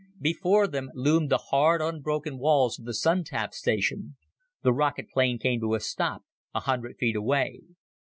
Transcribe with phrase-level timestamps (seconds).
[0.19, 4.15] Before them loomed the hard unbroken walls of the Sun tap station.
[4.63, 6.23] The rocket plane came to a stop
[6.55, 7.59] a hundred feet away.